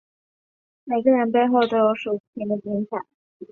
[0.83, 3.05] 每个人背后都有数不清的精彩